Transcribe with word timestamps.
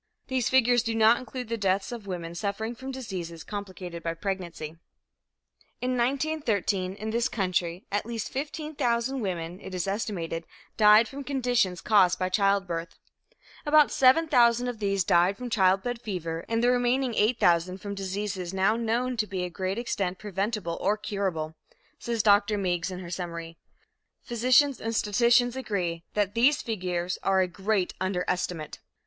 These 0.29 0.49
figures 0.49 0.81
do 0.81 0.95
not 0.95 1.17
include 1.19 1.47
the 1.47 1.57
deaths 1.59 1.91
of 1.91 2.07
women 2.07 2.33
suffering 2.33 2.73
from 2.73 2.89
diseases 2.89 3.43
complicated 3.43 4.01
by 4.01 4.15
pregnancy. 4.15 4.79
"In 5.79 5.95
1913, 5.95 6.95
in 6.95 7.11
this 7.11 7.29
country 7.29 7.85
at 7.91 8.07
least 8.07 8.31
15,000 8.31 9.19
women, 9.19 9.59
it 9.59 9.75
is 9.75 9.85
estimated, 9.87 10.45
died 10.75 11.07
from 11.07 11.23
conditions 11.23 11.81
caused 11.81 12.17
by 12.17 12.29
childbirth; 12.29 12.97
about 13.63 13.91
7,000 13.91 14.67
of 14.67 14.79
these 14.79 15.03
died 15.03 15.37
from 15.37 15.51
childbed 15.51 16.01
fever 16.01 16.45
and 16.49 16.63
the 16.63 16.71
remaining 16.71 17.13
8,000 17.13 17.77
from 17.77 17.93
diseases 17.93 18.55
now 18.55 18.75
known 18.75 19.15
to 19.17 19.27
be 19.27 19.41
to 19.41 19.45
a 19.45 19.49
great 19.51 19.77
extent 19.77 20.17
preventable 20.17 20.79
or 20.81 20.97
curable," 20.97 21.53
says 21.99 22.23
Dr. 22.23 22.57
Meigs 22.57 22.89
in 22.89 22.97
her 23.01 23.11
summary, 23.11 23.55
"Physicians 24.23 24.81
and 24.81 24.95
statisticians 24.95 25.55
agree 25.55 26.03
that 26.15 26.33
these 26.33 26.63
figures 26.63 27.19
are 27.21 27.41
a 27.41 27.47
great 27.47 27.93
underestimate." 28.01 28.79